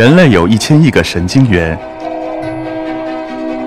[0.00, 1.78] 人类有一千亿个神经元，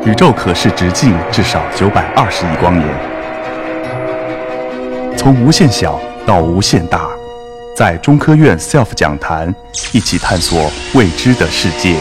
[0.03, 2.89] 宇宙可视直径至少九百二十亿光年。
[5.15, 7.07] 从无限小到无限大，
[7.75, 9.53] 在中科院 SELF 讲坛
[9.93, 11.95] 一起探索未知的世界。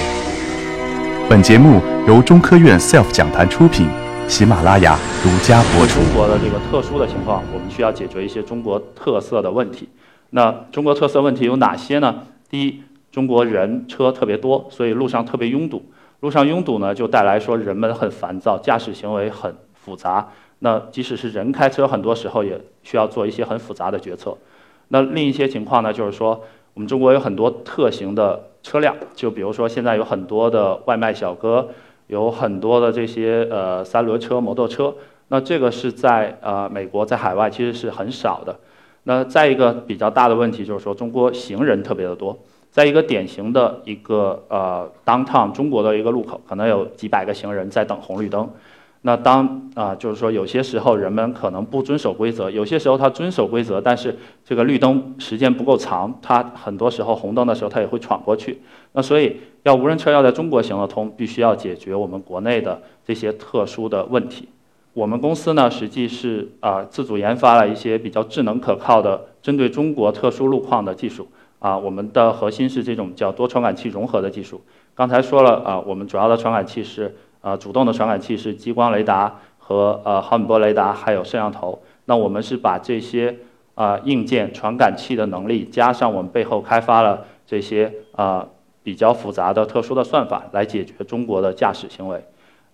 [1.29, 3.87] 本节目由中科院 SELF 讲坛出品，
[4.29, 6.01] 喜马拉雅独家播出。
[6.01, 9.91] 中国的这个特殊的情况，我们需要解决一些中国特色的问题。
[10.31, 12.15] 那中国特色问题有哪些呢？
[12.49, 12.83] 第一，
[13.13, 15.85] 中国人车特别多，所以路上特别拥堵。
[16.21, 20.31] 路上拥堵呢，就带来说人们很烦躁，驾驶行为很复杂。
[20.61, 24.37] 那即使是人开车，很多时候也需要做一些很复杂的决策。
[24.89, 26.43] 那另一些情况呢，就是说
[26.75, 31.69] 我们中国有很多特型的车辆，就比如说现在有很多的外卖小哥，
[32.07, 34.95] 有很多的这些呃三轮车、摩托车。
[35.29, 38.57] 那这个是在呃美国，在海外其实是很少的。
[39.05, 42.39] 那再一个比较大的问题就是说，中国行人特别的多，
[42.73, 48.49] 在一个典型的一个呃 downtown 中国的一个路口，可能有几百个行人在等红绿灯。
[49.03, 58.63] 那当啊，就是说有些时候人们可能不遵守规则，有些时候他遵守规则，但是这个绿灯时间不够长，他很多时候红灯的时候他也会闯过去。
[58.93, 64.49] 那所以要无人车要在中国行得通，必须要解决我们国内的这些特殊的问题。
[64.95, 71.27] 我们公司呢，实际是啊自主研发了一些比较智能可靠的针对中国特殊路况的技术
[71.63, 71.79] 啊。
[71.79, 74.61] 我们的核心是这种叫多传感器融合的技术。
[74.95, 81.81] 刚才说了啊，我们主要的传感器是啊主动的传感器是激光雷达和呃毫米波雷达，还有摄像头。
[82.05, 83.39] 那我们是把这些
[83.75, 88.47] 啊硬件传感器的能力，加上我们背后开发了这些啊
[88.83, 92.23] 比较复杂的特殊的算法，来解决中国的驾驶行为。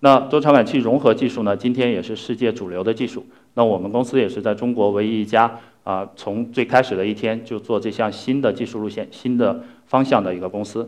[0.00, 1.56] 那多传感器融合技术呢？
[1.56, 3.26] 今天也是世界主流的技术。
[3.54, 5.58] 那我们公司也是在中国唯一一家
[5.88, 10.86] 啊，从最开始的一天就做这项新的技术路线、新的方向的一个公司。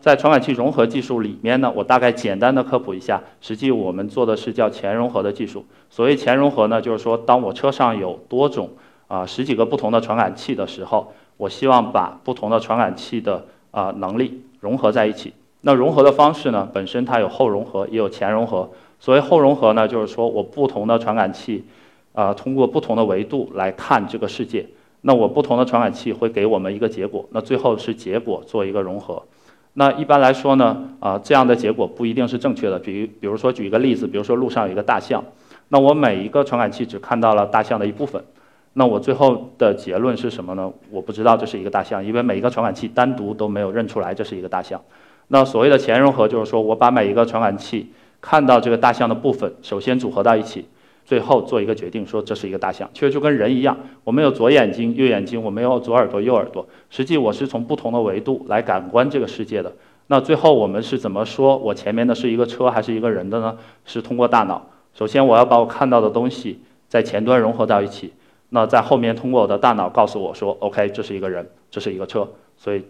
[0.00, 5.66] 在传感器融合技术里面呢，我大概简单的科普一下，实际我们做的是叫前融合的技术。
[5.90, 8.70] 所谓前融合呢，就是说当我车上有多种
[9.06, 15.34] 啊十几个不同的传感器的时候，我希望把不同的传感器的啊能力融合在一起。
[15.60, 16.66] 那融合的方式呢？
[16.72, 18.70] 本身它有后融合，也有前融合。
[18.98, 21.66] 所谓后融合呢，就是说我不同的传感器，
[22.18, 24.66] 啊，通过不同的维度来看这个世界。
[25.02, 29.22] 那我不同的传感器会给我们一个结果，那最后是结果做一个融合。
[29.74, 32.76] 那一般来说呢，啊，这样的结果不一定是正确的。
[32.76, 35.24] 比比如说举一个例子，比如说路上有一个大象，
[35.68, 38.20] 那我每一个传感器只看到了大象的一部分，
[38.72, 40.68] 那我最后的结论是什么呢？
[40.90, 44.82] 我不知道这是一个大象，因为每一个传感器单独都没有认出来这是一个大象。
[45.28, 50.66] 那所谓的前融合，就是说我把每一个传感器看到这个大象的部分，首先组合到一起，
[51.08, 52.86] 最后做一个决定，说这是一个大象。
[52.92, 53.74] 其实就跟人一样，
[54.04, 56.68] 我们有左眼睛、右眼睛，我们有左耳朵、右耳朵。
[56.90, 59.72] 实际我是从不同的维度来感官这个世界的。
[60.08, 63.56] 那最后我们是怎么说我前面的是一个车还是一个人的呢？
[63.86, 64.70] 是通过大脑。
[64.92, 68.12] 首先我要把我看到的东西在前端融合到一起，
[68.50, 72.28] 那在后面通过我的大脑告诉我说，OK，这是一个人，这是一个车。
[72.58, 72.84] 所以。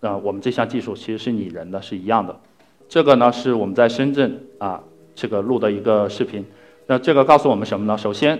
[0.00, 2.38] 那我们这项技术其实是拟人的，是一样的。
[2.88, 4.82] 这个呢是我们在深圳啊
[5.14, 6.44] 这个录的一个视频。
[6.86, 7.96] 那这个告诉我们什么呢？
[7.96, 8.38] 首先，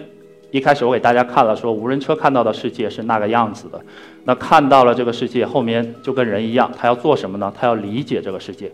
[0.51, 3.81] 一开始我给大家看了说无人车看到的世界是那个样子的。
[4.25, 7.53] 那看到了这个世界，后面就跟人一样，他要做什么呢？
[7.59, 8.71] 他要理解这个世界。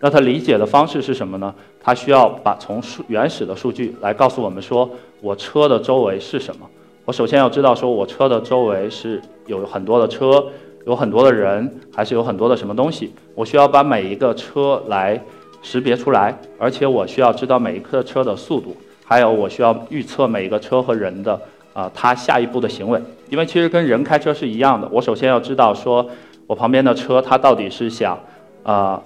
[0.00, 1.54] 那他理解的方式是什么呢？
[1.80, 4.88] 他需要把从数原始的数据来告诉我们说，
[5.20, 6.68] 我车的周围是什么？
[7.04, 10.44] 我首先要知道说我车的周围是有很多的车。
[10.86, 13.10] 有很多的人，还是有很多的什么东西？
[13.34, 15.18] 我需要把每一个车来
[15.62, 21.40] 识别出来，而且我需要知道每一个车的速度，还有我需要预测每一个车和人的
[21.72, 23.00] 啊，他下一步的行为。
[23.28, 26.08] 因为其实跟人开车是一样的，我首先要知道说，
[26.46, 28.18] 我旁边的车他到底是想
[28.62, 29.02] 啊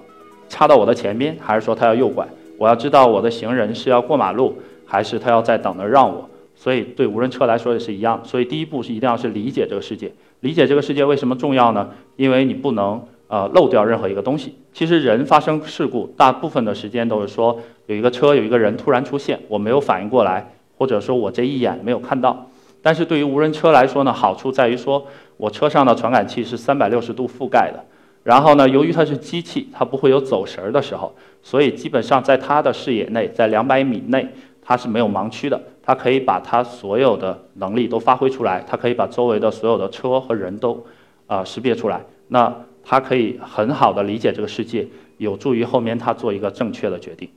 [0.48, 2.26] 插到我的前边，还是说他要右拐？
[2.58, 6.28] 我要知道我的行人是要过马路，还是他要在等着让我？
[6.54, 8.20] 所以对无人车来说也是一样。
[8.24, 10.12] 所以第一步是一定要是理解这个世界。
[10.40, 11.88] 理解这个世界为什么重要呢？
[12.16, 14.56] 因为你不能呃漏掉任何一个东西。
[14.72, 22.50] 其实人发生事故，大部分的时间都是说有一个车有一个人突然出现，我没有反应过来，或者说我这一眼没有看到。
[22.80, 25.04] 但是对于无人车来说呢，好处在于说
[25.36, 27.84] 我车上的传感器是三百六十度覆盖的，
[28.22, 31.12] 然后呢，由于它是机器，它不会有走神儿的时候，
[31.42, 34.28] 所以基本上在它的视野内，在两百米内，
[34.62, 35.60] 它是没有盲区的。
[35.82, 40.84] 它可以把它所有的能力都发挥出来，它可以把周围的所有的车和人都
[41.26, 42.02] 啊识别出来。
[42.28, 42.54] 那
[42.90, 44.88] 它可以很好的理解这个世界，
[45.18, 47.28] 有助于后面他做一个正确的决定。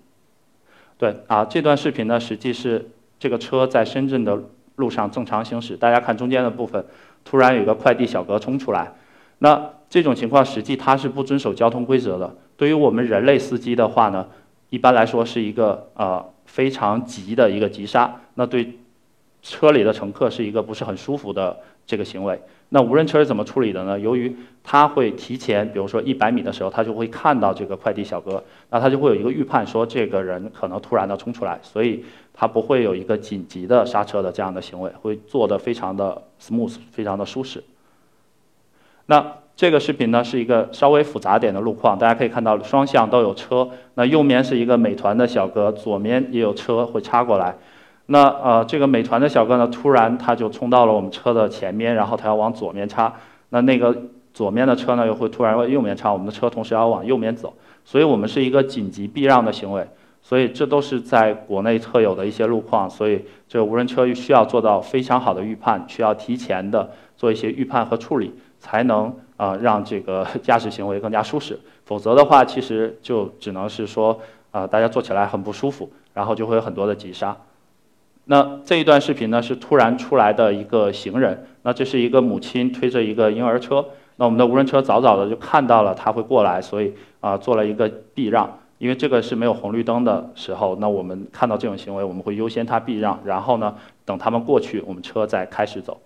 [0.97, 2.89] 对啊，这段视频呢，实际是
[3.19, 4.41] 这个车在深圳的
[4.77, 5.75] 路上正常行驶。
[5.75, 6.85] 大家看中间的部分，
[7.25, 8.93] 突然有一个快递小哥冲出来，
[9.39, 12.33] 那这种情况实际他是不遵守交通规则的。
[12.55, 14.25] 对于我们人类司机的话呢，
[14.69, 18.79] 一般来说是一个呃非常急的一个急刹，那对
[19.41, 22.39] 车里的乘客是一个不是很舒服的这个行为。
[22.69, 23.99] 那无人车是怎么处理的呢？
[23.99, 24.33] 由于
[24.63, 37.61] 它会提前，比如说一百米的时候，它就会看到这个快递小哥，那它就会有一个预判，说这个人可能突然的冲出来，所以它不会有一个紧急的刹车的这样的行为，会做得非常的 smooth，非常的舒适。
[39.07, 47.57] 那这个视频呢是一个稍微复杂点的路况，大家可以看到双向都有车，那右面是一个美团的小哥，左面也有车会插过来。
[48.07, 53.13] 那呃，这个美团的小哥呢，突然他就冲到了我们车的前面，然后他要往左面插，
[53.49, 53.95] 那那个
[54.33, 57.53] 左面的车呢又会突然往右面插，我们的车同时要往右面走，
[57.85, 59.87] 所以我们是一个紧急避让的行为，
[60.21, 74.19] 所以这都是在国内特有的一些路况，所以这个无人车需要做到非常好的预判，需要提前的做一些预判和处理，才能啊让这个 驾驶行为更加舒适，否则的话，其实就只能是说
[74.51, 77.37] 啊大家坐起来很不舒服，然后就会有很多的急刹。
[78.31, 83.85] 那这一段视频呢是突然出来的一个行人，那这是一个母亲推着一个婴儿车，
[84.15, 93.75] 那我们的无人车早早的就看到了他会过来，所以啊做了一个避让，因为这个是没有红绿灯的时候，那我们看到这种行为，我们会优先他避让，然后呢
[94.05, 95.99] 等他们过去，我们车再开始走，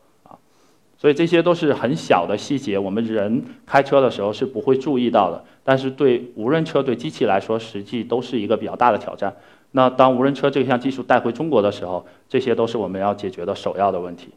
[0.97, 9.35] 所以这些都是很小的细节，我们人开车的时候是不会注意到的，但是对无人车对机器来说，实际都是一个比较大的挑战。
[9.71, 14.29] 那当无人车这项技术带回中国的时候，这些都是我们要解决的首要的问题。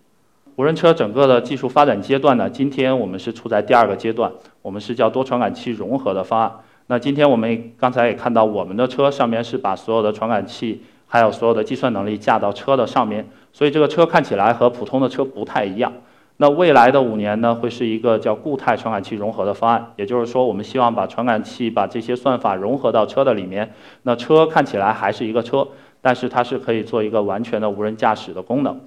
[0.57, 6.53] 无人车整个的技术发展阶段呢，今天我们是处在第二个阶段，我们是叫多传感器融合的方案。
[6.89, 15.93] 那今天我们刚才也看到，我们的车上面是把所有的传感器还有所有的计算能力架到车的上面，所以这个车看起来和普通的车不太一样。
[16.41, 23.73] 那未来的五年呢，会是一个叫固态传感器融合的方案，也就是说，我们希望把传感器把这些算法融合到车的里面。
[24.05, 25.67] 那车看起来还是一个车，
[26.01, 28.81] 但是它是可以做一个完全的无人驾驶的功能。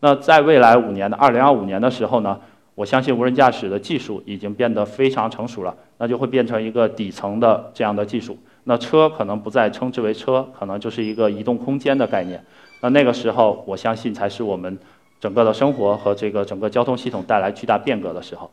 [0.00, 2.38] 那在未来五年的二零二五年的时候呢，
[2.74, 8.36] 我相信无人驾驶的技术已经变得非常成熟了，那就会变成一个底层的这样的技术。
[8.64, 12.44] 那车可能不再称之为车，可能就是一个移动空间的概念。
[12.82, 14.78] 那那个时候，我相信才是我们。
[15.20, 18.50] 整个的生活和这个整个交通系统带来巨大变革的时候，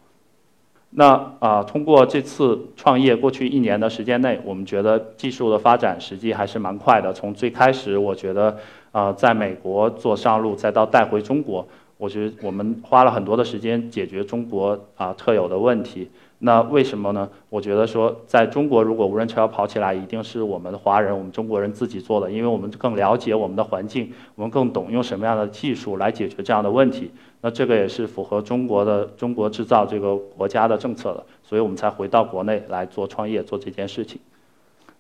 [0.89, 7.11] 那啊，通过这次创业，过去一年的时间内，我们觉得技术的发展实际还是蛮快的。
[7.11, 8.57] 从最开始，我觉得
[8.91, 16.09] 啊，在美国做上路，再到带回中国，我觉得我们花了很多的时间解决中国啊特有的问题。
[16.39, 17.29] 那为什么呢？
[17.49, 27.09] 我觉得说，在中国，如果无人车要跑起来，一定是我们的华人、我们中国人自己做的，因为我们更了解我们的环境，我们更懂用什么样的技术来解决这样的问题。
[27.39, 34.19] 那这个也是符合中国的“中国制造”这个国家的政策的，所以我们才回到国内来做创业、做这件事情。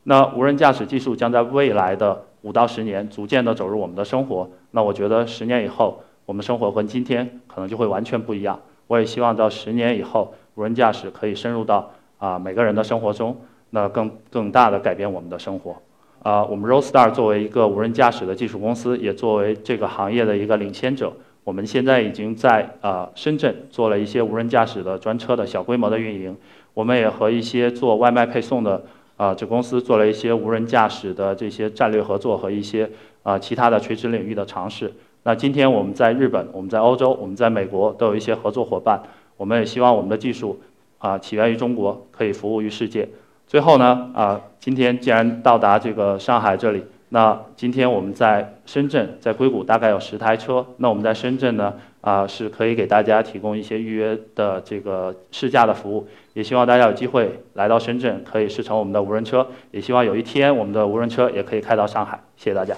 [0.03, 4.49] 那无人驾驶技术将在未来的五到十年逐渐的走入我们的生活。
[4.71, 8.59] 那我觉得十年以后，我们生活和今天可能就会完全不一样。
[8.87, 10.33] 我也希望到十年以后。
[10.57, 13.35] 无人驾驶可以深入到啊每个人的生活中，
[13.71, 15.75] 那更更大的改变我们的生活。
[16.23, 21.11] 啊，我们 Roadstar 作为一个无人驾驶的技术公司，也作为这个行业的一个领先者，
[21.43, 26.33] 我们现在已经在啊深圳做了一些无人驾驶的专车的小规模的运营。
[26.73, 28.81] 我们也和一些做外卖配送的
[29.17, 32.89] 啊这公司做了一些无人驾驶的这些战略合作和一些
[33.23, 34.93] 啊其他的垂直领域的尝试。
[35.27, 39.01] 那今天我们在日本，我们在欧洲，我们在美国都有一些合作伙伴。
[39.37, 40.61] 我们也希望我们的技术
[40.99, 43.09] 啊起源于中国，可以服务于世界。
[43.47, 50.63] 最后呢啊，今天既然到达这个上海这里，那今天我们在深圳，在硅谷大概有十台车。
[50.77, 56.07] 那我们在深圳呢啊是可以给大家提供一些预约的这个试驾的服务。
[56.35, 59.47] 也希望大家有机会来到深圳，可以试乘我们的无人车。
[59.71, 62.21] 也希望有一天我们的无人车也可以开到上海。
[62.37, 62.75] 谢谢大家。